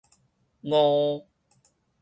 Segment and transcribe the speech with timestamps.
[0.63, 1.27] 臥